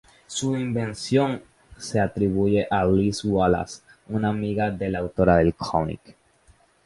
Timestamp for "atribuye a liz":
1.99-3.23